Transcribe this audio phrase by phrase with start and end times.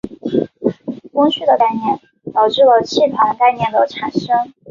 [1.13, 1.99] 锋区的概念
[2.33, 4.51] 导致了气团概念的产生。